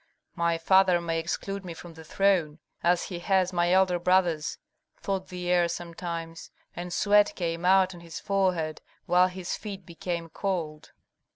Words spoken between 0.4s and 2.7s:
father may exclude me from the throne,